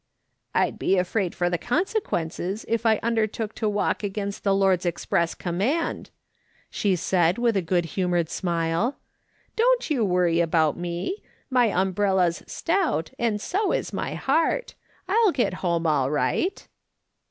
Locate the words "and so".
13.19-13.71